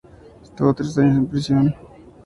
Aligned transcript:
Estuvo 0.41 0.73
tres 0.73 0.97
años 0.97 1.15
en 1.17 1.27
prisión. 1.27 1.75